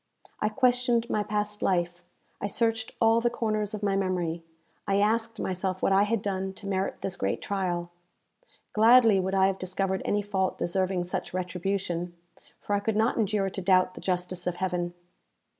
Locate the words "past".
1.21-1.61